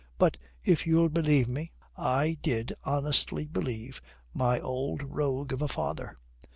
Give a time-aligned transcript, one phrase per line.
[0.17, 4.01] But if you'll believe me, I did honestly believe
[4.33, 6.17] my old rogue of a father.